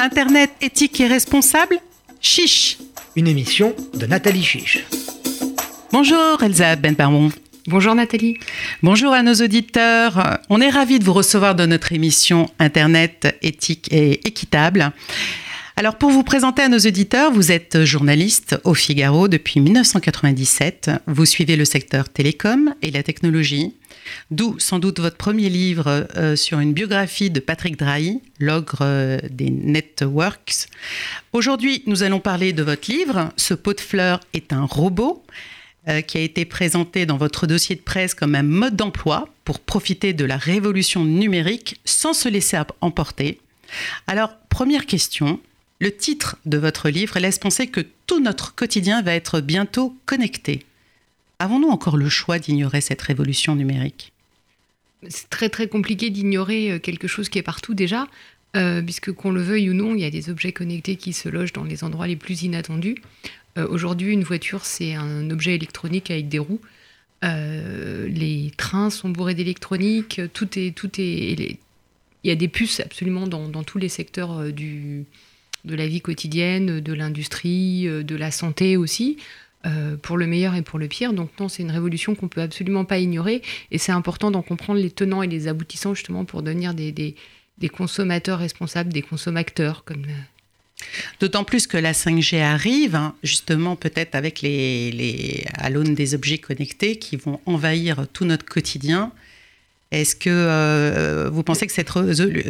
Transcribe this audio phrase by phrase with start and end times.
[0.00, 1.76] Internet éthique et responsable
[2.20, 2.78] Chiche
[3.16, 4.84] Une émission de Nathalie Chiche.
[5.92, 7.30] Bonjour Elsa Benparmon.
[7.66, 8.38] Bonjour Nathalie.
[8.82, 10.38] Bonjour à nos auditeurs.
[10.50, 14.92] On est ravis de vous recevoir dans notre émission Internet éthique et équitable.
[15.78, 20.90] Alors pour vous présenter à nos auditeurs, vous êtes journaliste au Figaro depuis 1997.
[21.06, 23.76] Vous suivez le secteur télécom et la technologie.
[24.32, 29.18] D'où sans doute votre premier livre euh, sur une biographie de Patrick Drahi, l'ogre euh,
[29.30, 30.66] des networks.
[31.32, 33.28] Aujourd'hui, nous allons parler de votre livre.
[33.36, 35.22] Ce pot de fleurs est un robot
[35.86, 39.60] euh, qui a été présenté dans votre dossier de presse comme un mode d'emploi pour
[39.60, 43.38] profiter de la révolution numérique sans se laisser emporter.
[44.08, 45.38] Alors, première question,
[45.80, 50.64] le titre de votre livre laisse penser que tout notre quotidien va être bientôt connecté.
[51.38, 54.12] Avons-nous encore le choix d'ignorer cette révolution numérique?
[55.08, 58.08] C'est très très compliqué d'ignorer euh, quelque chose qui est partout déjà,
[58.56, 61.28] euh, puisque qu'on le veuille ou non, il y a des objets connectés qui se
[61.28, 62.96] logent dans les endroits les plus inattendus.
[63.56, 66.60] Euh, aujourd'hui, une voiture, c'est un objet électronique avec des roues.
[67.22, 71.58] les trains sont bourrés d'électronique, tout est, tout est,
[72.24, 75.04] il y a des puces absolument dans, dans tous les secteurs du,
[75.64, 79.16] de la vie quotidienne, de l'industrie, euh, de la santé aussi.
[79.66, 81.12] Euh, pour le meilleur et pour le pire.
[81.12, 83.42] Donc non, c'est une révolution qu'on peut absolument pas ignorer
[83.72, 87.16] et c'est important d'en comprendre les tenants et les aboutissants justement pour devenir des,
[87.72, 90.04] consommateurs responsables, des consommateurs comme.
[90.04, 90.84] Euh.
[91.18, 96.38] D'autant plus que la 5G arrive, hein, justement peut-être avec les à l'aune des objets
[96.38, 99.10] connectés qui vont envahir tout notre quotidien.
[99.90, 101.90] Est-ce que vous pensez que cette,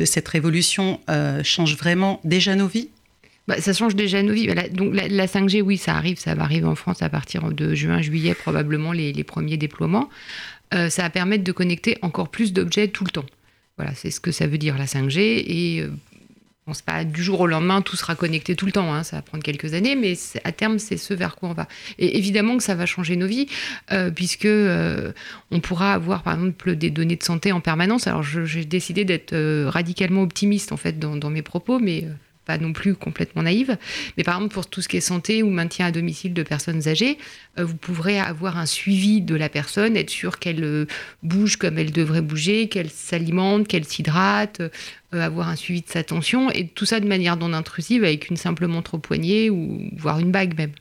[0.04, 1.00] cette révolution
[1.42, 2.90] change vraiment déjà nos vies?
[3.48, 4.46] Bah, ça change déjà nos vies.
[4.72, 8.02] donc la, 5G, oui, ça arrive, ça va arriver en France à partir de juin,
[8.02, 10.10] juillet, probablement les, premiers déploiements.
[10.74, 13.24] Euh, ça va permettre de connecter encore plus d'objets tout le temps.
[13.78, 15.44] Voilà, c'est ce que ça veut dire la 5G.
[15.46, 15.88] Et euh,
[16.66, 18.92] bon, c'est pas du jour au lendemain, tout sera connecté tout le temps.
[18.92, 20.12] Hein, ça va prendre quelques années, mais
[20.44, 21.68] à terme, c'est ce vers quoi on va.
[21.98, 23.46] Et évidemment que ça va changer nos vies,
[23.92, 24.48] euh, puisque
[25.50, 28.08] on pourra avoir, par exemple, des données de santé en permanence.
[28.08, 29.34] Alors, j'ai décidé d'être
[29.68, 32.04] radicalement optimiste en fait dans, dans mes propos, mais
[32.48, 33.76] pas non plus complètement naïve.
[34.16, 36.88] Mais par exemple, pour tout ce qui est santé ou maintien à domicile de personnes
[36.88, 37.18] âgées,
[37.58, 40.86] euh, vous pourrez avoir un suivi de la personne, être sûr qu'elle euh,
[41.22, 44.70] bouge comme elle devrait bouger, qu'elle s'alimente, qu'elle s'hydrate, euh,
[45.12, 48.38] avoir un suivi de sa tension, et tout ça de manière non intrusive avec une
[48.38, 50.72] simple montre au poignet ou voire une bague même.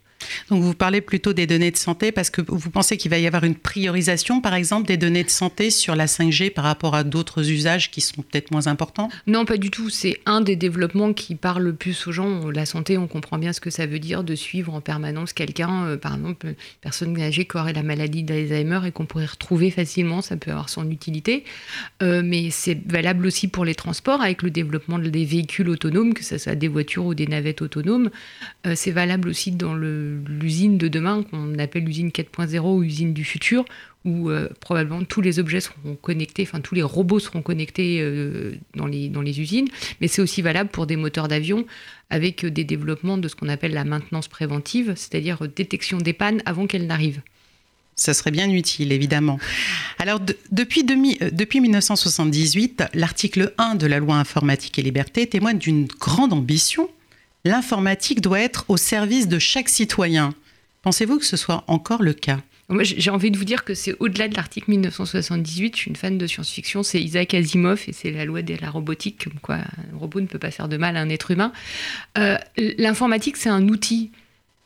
[0.50, 3.28] Donc vous parlez plutôt des données de santé parce que vous pensez qu'il va y
[3.28, 7.04] avoir une priorisation, par exemple, des données de santé sur la 5G par rapport à
[7.04, 9.10] d'autres usages qui sont peut-être moins importants?
[9.26, 9.90] Non, pas du tout.
[9.90, 12.50] C'est un des développements qui parle le plus aux gens.
[12.50, 15.86] La santé, on comprend bien ce que ça veut dire de suivre en permanence quelqu'un,
[15.86, 19.72] euh, par exemple, une personne âgée qui aurait la maladie d'Alzheimer et qu'on pourrait retrouver
[19.72, 20.22] facilement.
[20.22, 21.44] Ça peut avoir son utilité.
[22.04, 26.24] Euh, mais c'est valable aussi pour les transports avec le développement des véhicules autonomes, que
[26.24, 28.10] ce soit des voitures ou des navettes autonomes.
[28.66, 33.14] Euh, c'est valable aussi dans le l'usine de demain, qu'on appelle l'usine 4.0 ou l'usine
[33.14, 33.66] du futur,
[34.06, 38.56] où euh, probablement tous les objets seront connectés, enfin tous les robots seront connectés euh,
[38.76, 39.68] dans, les, usines,
[40.00, 41.66] mais c'est aussi valable pour des moteurs d'avion
[42.10, 46.68] avec des développements de ce qu'on appelle la maintenance préventive, c'est-à-dire détection des pannes avant
[46.68, 47.22] qu'elles n'arrivent.
[48.00, 49.40] Ça serait bien utile, évidemment.
[49.98, 50.86] Alors, depuis,
[51.22, 56.90] euh, depuis 1978, l'article 1 de la loi informatique et liberté témoigne d'une grande ambition
[57.48, 60.34] l'informatique doit être au service de chaque citoyen.
[60.82, 62.40] Pensez-vous que ce soit encore le cas?
[62.70, 65.76] Moi, j'ai envie de vous dire que c'est au-delà de l'article 1978.
[65.76, 66.84] Je suis une fan de science-fiction.
[66.84, 70.26] C'est Isaac Asimov et c'est la loi de la robotique, comme quoi un robot ne
[70.26, 71.54] peut pas faire de mal à un être humain.
[72.18, 72.38] Euh,
[72.78, 74.12] l'informatique, c'est un outil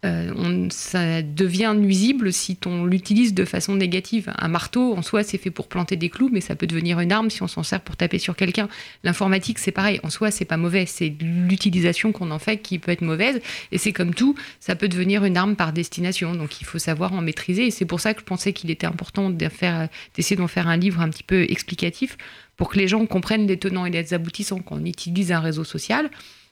[0.04, 4.34] euh, on, ça devient nuisible si on l'utilise de façon négative.
[4.40, 7.12] Un marteau, en soi, c'est fait pour planter des clous, mais ça peut devenir une
[7.12, 8.68] arme si on s'en sert pour taper sur quelqu'un.
[9.04, 10.00] L'informatique, c'est pareil.
[10.02, 10.88] En soi, c'est pas mauvais.
[10.88, 13.42] C'est l'utilisation qu'on en fait qui peut être mauvaise.
[13.72, 16.34] Et c'est comme tout, ça peut devenir une arme par destination.
[16.34, 17.68] Donc, il faut savoir en maîtriser.
[17.68, 21.02] Et c'est pour ça que je pensais qu'il était important d'essayer d'en faire un livre
[21.02, 22.18] un petit peu explicatif
[22.58, 25.64] pour que les gens comprennent les tenants et les aboutissants quand on utilise un réseau
[25.64, 26.09] social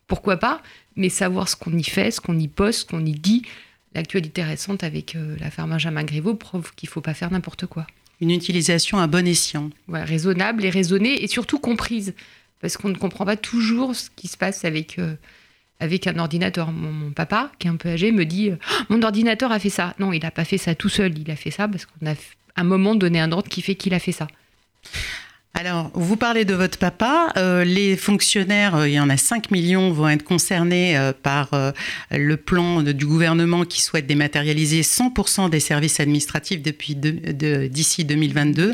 [0.09, 0.61] pourquoi pas,
[0.97, 3.43] mais savoir ce qu'on y fait, ce qu'on y poste, ce qu'on y dit.
[3.95, 7.87] L'actualité récente avec euh, l'affaire Benjamin Griveaux prouve qu'il ne faut pas faire n'importe quoi.
[8.19, 9.69] Une utilisation à bon escient.
[9.87, 12.13] raisonnable et raisonnée et surtout comprise.
[12.59, 15.15] Parce qu'on ne comprend pas toujours ce qui se passe avec, euh,
[15.79, 16.71] avec un ordinateur.
[16.71, 19.95] Mon, papa, qui est un peu âgé, me dit oh, Mon ordinateur a fait ça.
[19.99, 21.17] Non, il n'a pas fait ça tout seul.
[21.17, 22.15] Il a fait ça parce qu'on a
[22.55, 24.27] un moment donné un ordre qui fait qu'il a fait ça.
[25.59, 27.33] Alors, vous parlez de votre papa.
[27.35, 31.49] Euh, les fonctionnaires, euh, il y en a 5 millions, vont être concernés euh, par
[32.11, 38.73] le plan du gouvernement qui souhaite dématérialiser 100% des services administratifs depuis d'ici 2022.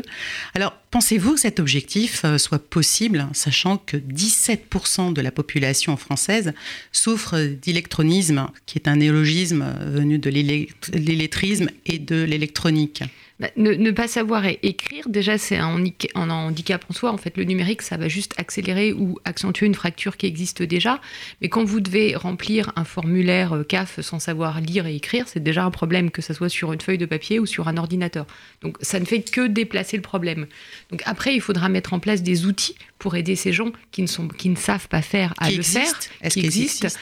[0.54, 6.54] Alors, pensez-vous que cet objectif euh, soit possible, sachant que 17% de la population française
[6.90, 13.02] souffre d'électronisme, qui est un néologisme venu de l'électrisme et de l'électronique?
[13.38, 15.84] Bah, ne, pas savoir écrire, déjà, c'est un,
[16.14, 17.12] handicap en soi.
[17.12, 21.02] En fait, le numérique, ça va juste accélérer ou accentuer une fracture qui existe déjà.
[21.42, 25.42] Mais quand vous devez remplir un formulaire euh, CAF sans savoir lire et écrire, c'est
[25.42, 28.26] déjà un problème, que ce soit sur une feuille de papier ou sur un ordinateur.
[28.62, 30.46] Donc, ça ne fait que déplacer le problème.
[30.90, 34.06] Donc, après, il faudra mettre en place des outils pour aider ces gens qui ne,
[34.06, 35.92] sont, qui ne savent pas faire à le faire.
[36.22, 36.98] Est-ce qu'il existe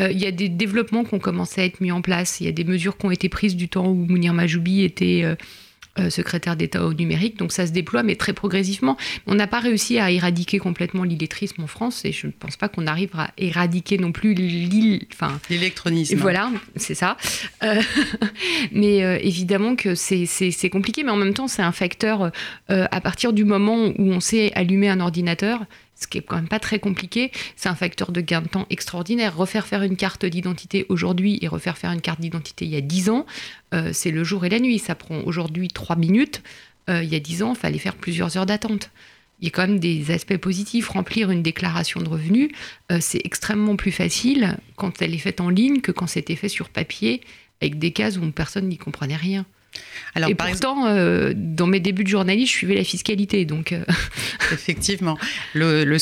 [0.00, 2.40] euh, Il y a des développements qui ont commencé à être mis en place.
[2.40, 5.22] Il y a des mesures qui ont été prises du temps où Mounir Majoubi était.
[5.24, 5.34] Euh,
[5.98, 7.38] euh, secrétaire d'État au numérique.
[7.38, 8.96] Donc ça se déploie, mais très progressivement.
[9.26, 12.68] On n'a pas réussi à éradiquer complètement l'illettrisme en France, et je ne pense pas
[12.68, 16.16] qu'on arrive à éradiquer non plus l'électronisme.
[16.16, 17.16] Voilà, c'est ça.
[17.62, 17.80] Euh,
[18.72, 22.30] mais euh, évidemment que c'est compliqué, mais en même temps, c'est un facteur,
[22.68, 25.64] à partir du moment où on sait allumer un ordinateur,
[25.96, 28.66] ce qui est quand même pas très compliqué, c'est un facteur de gain de temps
[28.70, 29.36] extraordinaire.
[29.36, 32.82] Refaire faire une carte d'identité aujourd'hui et refaire faire une carte d'identité il y a
[32.82, 33.26] 10 ans,
[33.74, 34.78] euh, c'est le jour et la nuit.
[34.78, 36.42] Ça prend aujourd'hui 3 minutes.
[36.88, 38.90] Euh, il y a 10 ans, il fallait faire plusieurs heures d'attente.
[39.40, 40.88] Il y a quand même des aspects positifs.
[40.88, 42.50] Remplir une déclaration de revenus,
[42.92, 46.48] euh, c'est extrêmement plus facile quand elle est faite en ligne que quand c'était fait
[46.48, 47.22] sur papier
[47.60, 49.46] avec des cases où personne n'y comprenait rien.
[50.14, 53.72] Alors, et pourtant, euh, dans mes débuts de journaliste, je suivais la fiscalité, donc.
[53.72, 53.84] Euh.
[54.52, 55.18] Effectivement,
[55.54, 55.98] le, le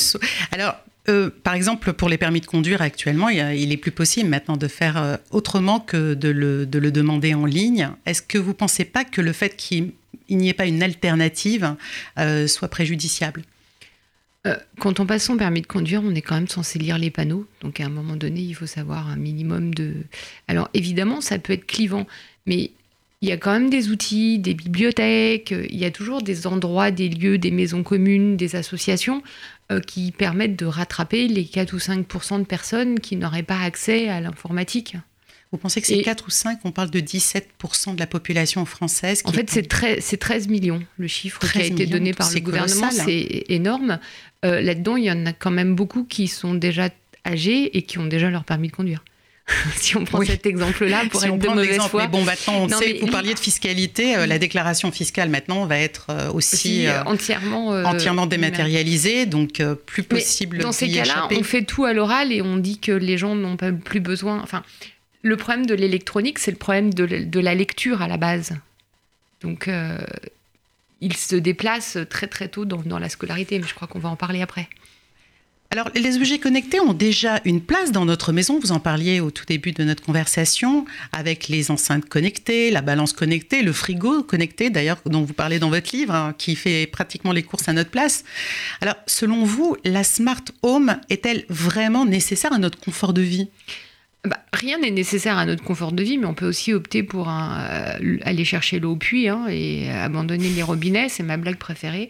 [0.51, 0.75] Alors.
[1.07, 4.67] Euh, par exemple, pour les permis de conduire actuellement, il, est plus possible maintenant de
[4.67, 7.91] faire autrement que de le, de le demander en ligne.
[8.07, 9.91] Est-ce que vous ne pensez pas que le fait qu'il
[10.31, 11.75] n'y ait pas une alternative
[12.47, 13.43] soit préjudiciable?
[14.79, 17.45] Quand on passe son permis de conduire, on est quand même censé lire les panneaux.
[17.61, 19.93] Donc à un moment donné, il faut savoir un minimum de...
[20.47, 22.07] Alors évidemment, ça peut être clivant,
[22.47, 22.71] mais
[23.21, 26.91] il y a quand même des outils, des bibliothèques, il y a toujours des endroits,
[26.91, 29.23] des lieux, des maisons communes, des associations
[29.71, 34.09] euh, qui permettent de rattraper les 4 ou 5% de personnes qui n'auraient pas accès
[34.09, 34.95] à l'informatique.
[35.51, 39.21] Vous pensez que c'est 4 ou 5 On parle de 17% de la population française.
[39.25, 42.91] en fait, c'est 13, millions, le chiffre qui a été donné par le gouvernement.
[42.91, 43.99] C'est énorme.
[44.43, 46.89] Euh, là-dedans, il y en a quand même beaucoup qui sont déjà
[47.25, 49.03] âgés et qui ont déjà leur permis de conduire.
[49.75, 52.03] si on prend cet exemple-là pour si être on de mauvaise foi.
[52.03, 55.77] Mais bon, maintenant, on sait, vous parliez de fiscalité, euh, la déclaration fiscale maintenant va
[55.77, 61.63] être euh, aussi, euh, entièrement, entièrement dématérialisée, donc plus possible Dans ces cas-là, on fait
[61.63, 64.41] tout à l'oral et on dit que les gens n'ont pas plus besoin.
[64.41, 64.63] Enfin,
[65.21, 68.53] le problème de l'électronique, c'est le problème de, la lecture à la base.
[69.41, 69.69] Donc,
[71.01, 74.09] il se déplace très très tôt dans, dans la scolarité, mais je crois qu'on va
[74.09, 74.67] en parler après.
[75.75, 78.59] Alors, les objets connectés ont déjà une place dans notre maison.
[78.61, 83.11] Vous en parliez au tout début de notre conversation avec les enceintes connectées, la balance
[83.11, 87.33] connectée, le frigo connecté, d'ailleurs, dont vous parlez dans votre livre, hein, qui fait pratiquement
[87.33, 88.23] les courses à notre place.
[88.79, 93.49] Alors, selon vous, la smart home est-elle vraiment nécessaire à notre confort de vie?
[94.25, 97.29] Bah, rien n'est nécessaire à notre confort de vie, mais on peut aussi opter pour
[97.29, 102.09] euh, aller chercher l'eau au puits hein, et abandonner les robinets, c'est ma blague préférée.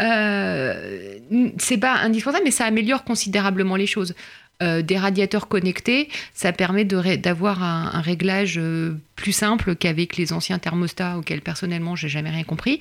[0.00, 1.18] Euh,
[1.58, 4.14] c'est pas indispensable, mais ça améliore considérablement les choses.
[4.60, 10.58] Euh, des radiateurs connectés, ça permet d'avoir un, réglage euh, plus simple qu'avec les anciens
[10.58, 12.80] thermostats auxquels personnellement j'ai jamais rien compris.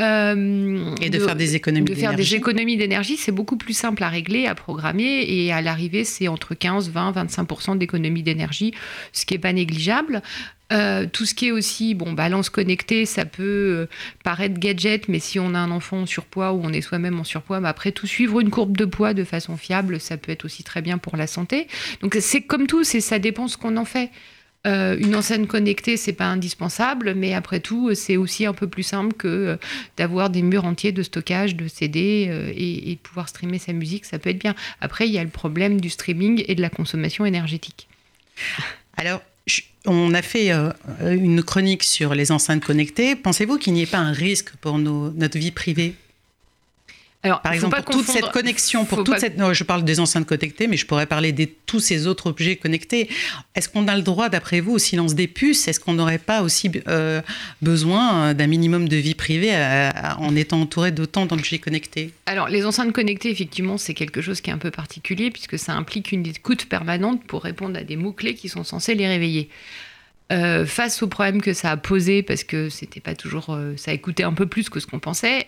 [0.00, 2.02] Euh, et de, faire des économies d'énergie.
[2.02, 5.62] De faire des économies d'énergie, c'est beaucoup plus simple à régler, à programmer, et à
[5.62, 8.74] l'arrivée, c'est entre 15, 20, 25 d'économies d'énergie,
[9.12, 10.22] ce qui est pas négligeable.
[10.72, 13.86] Euh, tout ce qui est aussi, bon, balance connectée, ça peut euh,
[14.24, 17.24] paraître gadget, mais si on a un enfant en surpoids ou on est soi-même en
[17.24, 20.44] surpoids, bah après tout suivre une courbe de poids de façon fiable, ça peut être
[20.44, 21.66] aussi très bien pour la santé.
[22.00, 24.10] Donc c'est comme tout, c'est ça dépend ce qu'on en fait.
[24.64, 28.84] Euh, une enceinte connectée, c'est pas indispensable, mais après tout, c'est aussi un peu plus
[28.84, 29.58] simple que
[29.96, 31.98] d'avoir des murs entiers de stockage, de CD
[32.54, 34.04] et, et, de pouvoir streamer sa musique.
[34.04, 34.54] Ça peut être bien.
[34.80, 37.88] Après, il y a le problème du streaming et de la consommation énergétique.
[38.96, 39.20] Alors,
[39.86, 40.70] on a fait euh,
[41.00, 43.16] une chronique sur les enceintes connectées.
[43.16, 45.94] Pensez-vous qu'il n'y ait pas un risque pour notre vie privée?
[47.24, 49.38] Alors, Par exemple, pour toute cette connexion, pour toute cette.
[49.38, 53.08] je parle des enceintes connectées, mais je pourrais parler de tous ces autres objets connectés.
[53.54, 55.68] Est-ce qu'on a le droit, d'après vous, au silence des puces?
[55.68, 57.22] Est-ce qu'on n'aurait pas aussi euh,
[57.60, 62.12] besoin d'un minimum de vie privée euh, en étant entouré d'autant d'objets connectés?
[62.26, 65.74] Alors, les enceintes connectées, effectivement, c'est quelque chose qui est un peu particulier puisque ça
[65.74, 69.48] implique une écoute permanente pour répondre à des mots-clés qui sont censés les réveiller.
[70.32, 73.94] Euh, face au problème que ça a posé, parce que c'était pas toujours, ça a
[73.94, 75.46] écouté un peu plus que ce qu'on pensait,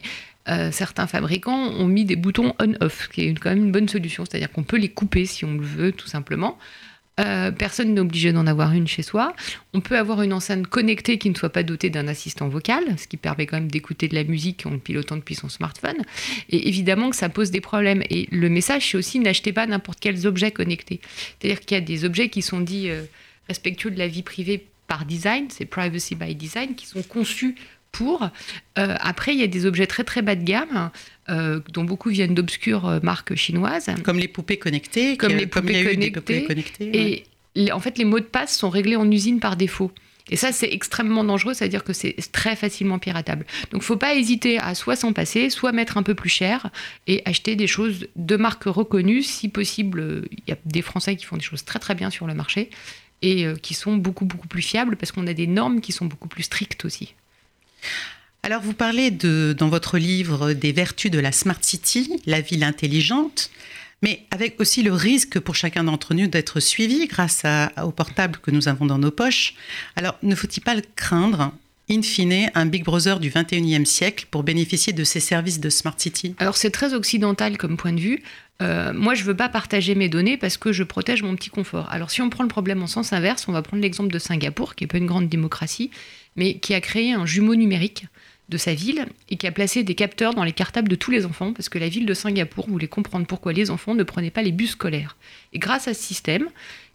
[0.48, 3.88] euh, certains fabricants ont mis des boutons on-off, ce qui est quand même une bonne
[3.88, 6.58] solution, c'est-à-dire qu'on peut les couper si on le veut, tout simplement.
[7.20, 9.34] Euh, personne n'est obligé d'en avoir une chez soi.
[9.72, 13.06] On peut avoir une enceinte connectée qui ne soit pas dotée d'un assistant vocal, ce
[13.06, 16.02] qui permet quand même d'écouter de la musique en le pilotant depuis son smartphone.
[16.50, 18.02] Et évidemment que ça pose des problèmes.
[18.10, 21.00] Et le message, c'est aussi n'achetez pas n'importe quels objets connectés.
[21.38, 23.04] C'est-à-dire qu'il y a des objets qui sont dits euh,
[23.48, 27.54] respectueux de la vie privée par design, c'est privacy by design, qui sont conçus
[27.94, 28.28] pour.
[28.78, 30.90] Euh, après, il y a des objets très très bas de gamme,
[31.72, 33.88] dont beaucoup viennent d'obscures marques chinoises.
[34.02, 35.16] Comme les poupées connectées.
[35.16, 35.84] Comme les poupées
[36.46, 37.24] connectées.
[37.56, 39.92] Et en fait, les mots de passe sont réglés en usine par défaut.
[40.30, 43.44] Et ça, c'est extrêmement dangereux, c'est-à-dire que c'est très facilement piratable.
[43.70, 46.30] Donc, il ne faut pas hésiter à soit s'en passer, soit mettre un peu plus
[46.30, 46.70] cher
[47.06, 49.22] et acheter des choses de marques reconnues.
[49.22, 52.26] Si possible, il y a des Français qui font des choses très très bien sur
[52.26, 52.70] le marché
[53.20, 56.28] et qui sont beaucoup beaucoup plus fiables parce qu'on a des normes qui sont beaucoup
[56.28, 57.14] plus strictes aussi.
[58.42, 63.50] Alors, vous parlez dans votre livre des vertus de la Smart City, la ville intelligente,
[64.02, 67.44] mais avec aussi le risque pour chacun d'entre nous d'être suivi grâce
[67.82, 69.54] au portable que nous avons dans nos poches.
[69.96, 71.52] Alors, ne faut-il pas le craindre
[71.90, 75.94] in fine, un Big Brother du 21e siècle pour bénéficier de ces services de Smart
[75.96, 76.34] City?
[76.38, 78.22] Alors c'est très occidental comme point de vue.
[78.62, 81.50] Euh, moi, je ne veux pas partager mes données parce que je protège mon petit
[81.50, 81.88] confort.
[81.90, 84.74] Alors si on prend le problème en sens inverse, on va prendre l'exemple de Singapour,
[84.74, 85.90] qui n'est pas une grande démocratie,
[86.36, 88.06] mais qui a créé un jumeau numérique
[88.48, 91.24] de sa ville et qui a placé des capteurs dans les cartables de tous les
[91.24, 94.42] enfants parce que la ville de Singapour voulait comprendre pourquoi les enfants ne prenaient pas
[94.42, 95.16] les bus scolaires.
[95.52, 96.48] Et grâce à ce système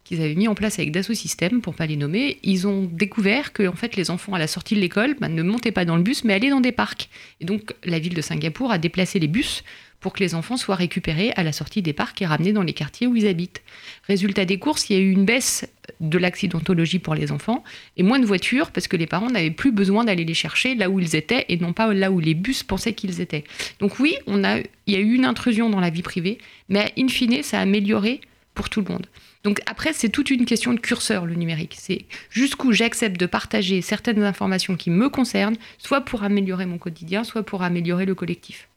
[0.04, 3.52] qu'ils avaient mis en place avec Dassault Systèmes, pour pas les nommer, ils ont découvert
[3.52, 5.96] que en fait les enfants à la sortie de l'école bah, ne montaient pas dans
[5.96, 7.08] le bus mais allaient dans des parcs.
[7.40, 9.64] Et donc la ville de Singapour a déplacé les bus
[10.00, 12.72] pour que les enfants soient récupérés à la sortie des parcs et ramenés dans les
[12.72, 13.62] quartiers où ils habitent.
[14.06, 15.68] Résultat des courses, il y a eu une baisse
[16.00, 17.62] de l'accidentologie pour les enfants
[17.96, 20.88] et moins de voitures parce que les parents n'avaient plus besoin d'aller les chercher là
[20.88, 23.44] où ils étaient et non pas là où les bus pensaient qu'ils étaient.
[23.78, 26.38] Donc oui, il y a eu une intrusion dans la vie privée,
[26.68, 28.20] mais in fine, ça a amélioré
[28.54, 29.06] pour tout le monde.
[29.44, 31.76] Donc après, c'est toute une question de curseur, le numérique.
[31.78, 37.24] C'est jusqu'où j'accepte de partager certaines informations qui me concernent, soit pour améliorer mon quotidien,
[37.24, 38.69] soit pour améliorer le collectif.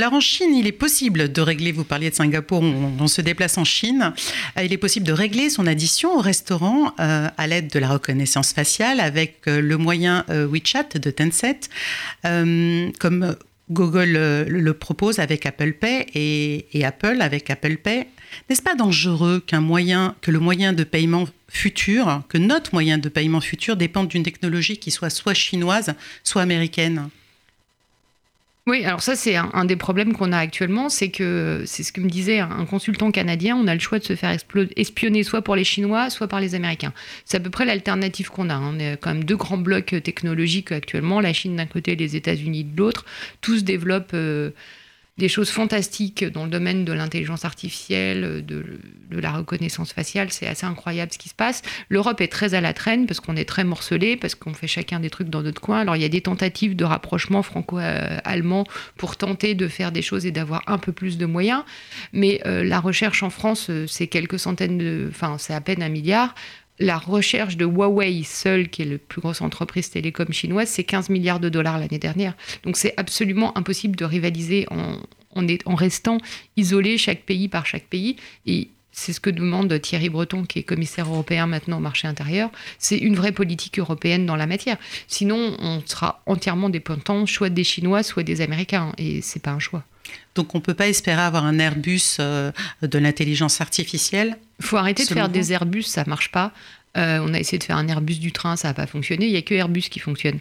[0.00, 3.58] Alors en Chine, il est possible de régler, vous parliez de Singapour, on, se déplace
[3.58, 4.14] en Chine,
[4.56, 7.90] euh, il est possible de régler son addition au restaurant euh, à l'aide de la
[7.90, 11.68] reconnaissance faciale avec euh, le moyen WeChat de Tencent,
[12.22, 13.36] comme
[13.70, 16.06] Google le, propose avec Apple Pay
[16.72, 18.06] et, Apple avec Apple Pay.
[18.48, 23.10] N'est-ce pas dangereux qu'un moyen, que le moyen de paiement futur, que notre moyen de
[23.10, 25.92] paiement futur dépende d'une technologie qui soit soit chinoise,
[26.24, 27.10] soit américaine?
[28.70, 32.00] Oui, alors ça c'est un, des problèmes qu'on a actuellement, c'est que c'est ce que
[32.00, 34.36] me disait un, consultant canadien, on a le choix de se faire
[34.76, 36.92] espionner soit pour les Chinois, soit par les Américains.
[37.24, 38.54] C'est à peu près l'alternative qu'on a.
[38.54, 38.74] Hein.
[38.76, 42.64] On est quand même deux grands blocs technologiques actuellement, la Chine d'un côté, les États-Unis
[42.64, 43.04] de l'autre.
[43.40, 44.50] Tous développent euh,
[45.20, 48.64] des choses fantastiques dans le domaine de l'intelligence artificielle, de,
[49.10, 50.32] la reconnaissance faciale.
[50.32, 51.60] C'est assez incroyable ce qui se passe.
[51.90, 54.98] L'Europe est très à la traîne parce qu'on est très morcelé, parce qu'on fait chacun
[54.98, 55.80] des trucs dans notre coin.
[55.80, 58.64] Alors il y a des tentatives de rapprochement franco-allemand
[58.96, 61.64] pour tenter de faire des choses et d'avoir un peu plus de moyens.
[62.14, 65.08] Mais euh, la recherche en France, euh, c'est quelques centaines de...
[65.10, 66.34] Enfin, c'est à peine un milliard
[66.80, 71.10] la recherche de Huawei seule, qui est la plus grosse entreprise télécom chinoise, c'est 15
[71.10, 72.34] milliards de dollars l'année dernière.
[72.64, 76.18] Donc c'est absolument impossible de rivaliser en, restant
[76.56, 78.16] isolé chaque pays par chaque pays.
[78.46, 82.50] Et c'est ce que demande Thierry Breton, qui est commissaire européen maintenant au marché intérieur.
[82.78, 84.78] C'est une vraie politique européenne dans la matière.
[85.06, 88.92] Sinon, on sera entièrement dépendant soit des Chinois, soit des Américains.
[88.98, 89.84] Et c'est pas un choix.
[90.34, 92.52] Donc on ne peut pas espérer avoir un Airbus euh,
[92.82, 96.52] de l'intelligence artificielle Il faut arrêter de faire des Airbus, ça ne marche pas.
[96.96, 99.26] Euh, on a essayé de faire un Airbus du train, ça n'a pas fonctionné.
[99.26, 100.38] Il n'y a que Airbus qui fonctionne.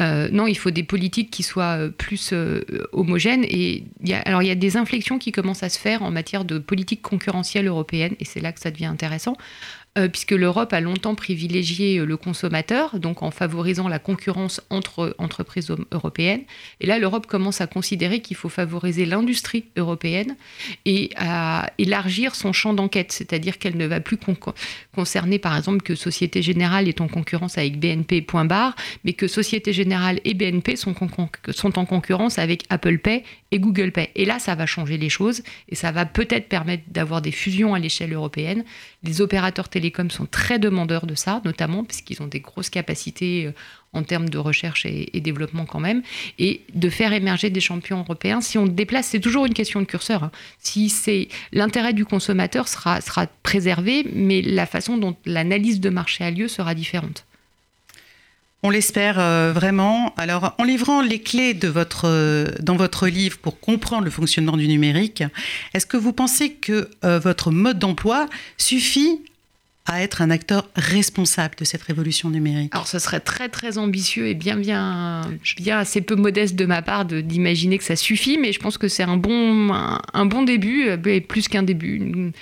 [0.00, 2.32] Euh, non, il faut des politiques qui soient plus
[2.92, 3.44] homogènes.
[3.44, 3.84] Et
[4.24, 7.02] alors, il y a des inflexions qui commencent à se faire en matière de politique
[7.02, 9.36] concurrentielle européenne, et c'est là que ça devient intéressant.
[9.98, 15.16] Euh, puisque l'Europe a longtemps privilégié euh, le consommateur, donc en favorisant la concurrence entre
[15.18, 16.42] entreprises européennes.
[16.80, 20.36] Et là, l'Europe commence à considérer qu'il faut favoriser l'industrie européenne
[20.84, 24.16] et à élargir son champ d'enquête, c'est-à-dire qu'elle ne va plus
[24.94, 28.46] concerner, par exemple, que Société Générale est en concurrence avec BNP, point
[29.04, 30.94] mais que Société Générale et BNP sont,
[31.50, 34.10] sont en concurrence avec Apple Pay et Google Pay.
[34.14, 37.74] Et là, ça va changer les choses et ça va peut-être permettre d'avoir des fusions
[37.74, 38.64] à l'échelle européenne.
[39.02, 43.52] Les opérateurs télécoms sont très demandeurs de ça, notamment puisqu'ils ont des grosses capacités euh,
[43.94, 46.02] en termes de recherche et, développement quand même,
[46.38, 48.40] et de faire émerger des champions européens.
[48.40, 50.24] Si on déplace, c'est toujours une question de curseur.
[50.24, 50.30] Hein.
[50.58, 56.22] Si c'est l'intérêt du consommateur sera, sera préservé, mais la façon dont l'analyse de marché
[56.22, 57.24] a lieu sera différente.
[58.62, 60.14] On l'espère euh, vraiment.
[60.18, 64.56] Alors, en livrant les clés de votre, euh, dans votre livre pour comprendre le fonctionnement
[64.58, 65.24] du numérique,
[65.74, 69.20] est-ce que vous pensez que votre mode d'emploi suffit
[69.86, 74.28] à être un acteur responsable de cette révolution numérique Alors, ce serait très très ambitieux
[74.28, 75.22] et bien bien
[75.56, 78.88] bien assez peu modeste de ma part d'imaginer que ça suffit, mais je pense que
[78.88, 82.32] c'est un bon un, bon début, et plus qu'un début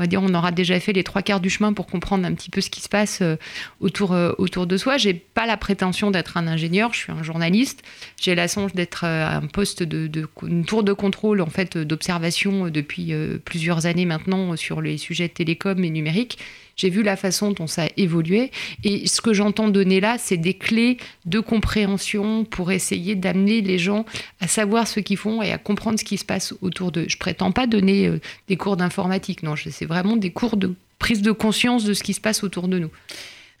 [0.00, 2.32] on va dire, on aura déjà fait les trois quarts du chemin pour comprendre un
[2.32, 3.36] petit peu ce qui se passe euh,
[3.80, 4.96] autour, euh, autour de soi.
[4.96, 7.82] J'ai pas la prétention d'être un ingénieur, je suis un journaliste.
[8.18, 10.10] J'ai la d'être euh, à un poste de,
[10.42, 13.12] une tour de contrôle, en fait, d'observation depuis
[13.44, 16.38] plusieurs années maintenant sur les sujets télécom et numériques.
[16.80, 18.50] J'ai vu la façon dont ça a évolué.
[18.84, 20.96] Et ce que j'entends donner là, c'est des clés
[21.26, 24.06] de compréhension pour essayer d'amener les gens
[24.40, 27.04] à savoir ce qu'ils font et à comprendre ce qui se passe autour d'eux.
[27.06, 28.18] Je prétends pas donner euh,
[28.48, 32.14] des cours d'informatique, non, c'est vraiment des cours de prise de conscience de ce qui
[32.14, 32.90] se passe autour de nous.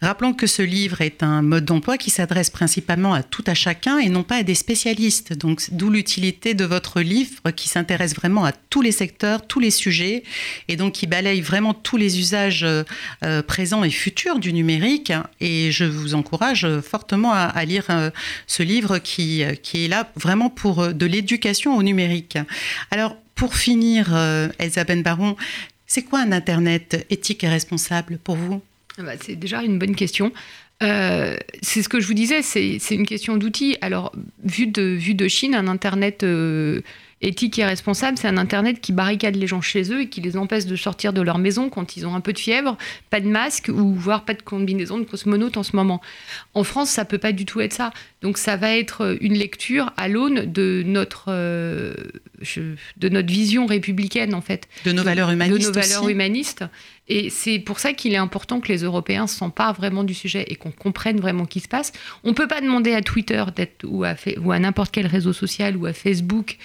[0.02, 3.98] Rappelons que ce livre est un mode d'emploi qui s'adresse principalement à tout à chacun
[3.98, 5.34] et non pas à des spécialistes.
[5.34, 9.70] Donc, d'où l'utilité de votre livre qui s'intéresse vraiment à tous les secteurs, tous les
[9.70, 10.22] sujets
[10.68, 15.12] et donc qui balaye vraiment tous les usages euh, présents et futurs du numérique.
[15.40, 18.10] Et je vous encourage fortement à, lire euh,
[18.46, 22.38] ce livre qui, est là vraiment pour euh, de l'éducation au numérique.
[22.90, 24.14] Alors, pour finir,
[24.58, 25.34] Elsa Ben Baron,
[25.86, 28.60] c'est quoi un Internet éthique et responsable pour vous?
[29.04, 30.32] Bah, c'est déjà une bonne question.
[30.82, 33.76] Euh, c'est ce que je vous disais, c'est une question d'outils.
[33.80, 36.80] Alors, vu de Chine, un Internet euh,
[37.22, 40.36] éthique et responsable, c'est un Internet qui barricade les gens chez eux et qui les
[40.36, 42.78] empêche de sortir de leur maison quand ils ont un peu de fièvre,
[43.10, 46.00] pas de masque ou voire pas de combinaison de cosmonautes en ce moment.
[46.54, 47.92] En France, ça peut pas du tout être ça.
[48.22, 51.94] Donc ça va être une lecture à l'aune de notre euh,
[52.96, 56.64] de notre vision républicaine en fait, de nos valeurs humanistes, de nos valeurs humanistes.
[57.08, 60.54] Et c'est pour ça qu'il est important que les Européens s'emparent vraiment du sujet et
[60.54, 61.92] qu'on comprenne vraiment ce qui se passe.
[62.24, 63.44] On peut pas demander à Twitter
[63.84, 66.56] ou à, ou à n'importe quel réseau social ou à Facebook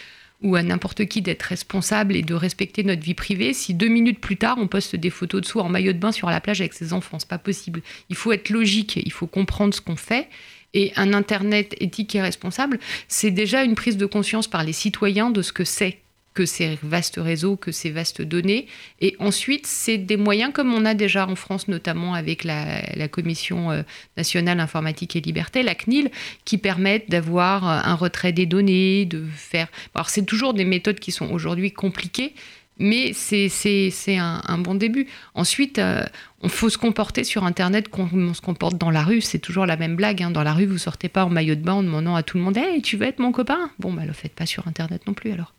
[0.42, 4.20] ou à n'importe qui d'être responsable et de respecter notre vie privée si deux minutes
[4.20, 6.62] plus tard on poste des photos de soi en maillot de bain sur la plage
[6.62, 7.20] avec ses enfants.
[7.20, 7.82] C'est pas possible.
[8.10, 10.30] Il faut être logique, il faut comprendre ce qu'on fait.
[10.74, 15.30] Et un Internet éthique et responsable, c'est déjà une prise de conscience par les citoyens
[15.30, 16.00] de ce que c'est
[16.36, 18.68] que ces vastes réseaux, que ces vastes données.
[19.02, 23.72] Et ensuite, c'est des moyens comme on a déjà en France, notamment avec la, Commission
[23.72, 23.84] euh,
[24.18, 26.12] nationale informatique et liberté, la CNIL,
[26.44, 29.68] qui permettent d'avoir euh, un retrait des données, de faire...
[29.94, 32.34] Alors c'est toujours des méthodes qui sont aujourd'hui compliquées,
[32.78, 35.08] mais c'est un, un, bon début.
[35.34, 36.04] Ensuite, euh,
[36.42, 39.22] on faut se comporter sur Internet comme on se comporte dans la rue.
[39.22, 40.22] C'est toujours la même blague.
[40.22, 40.32] Hein.
[40.32, 42.44] Dans la rue, vous sortez pas en maillot de bain en demandant à tout le
[42.44, 43.70] monde Hey, tu veux être mon copain?
[43.80, 45.54] Bon, bah, le faites pas sur Internet non plus alors.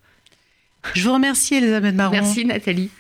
[0.94, 2.12] Je vous remercie, Elisabeth Baron.
[2.12, 2.90] Merci, Nathalie.